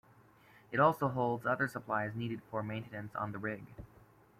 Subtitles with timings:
[0.71, 3.67] It also holds other supplies needed for maintenance on the rig.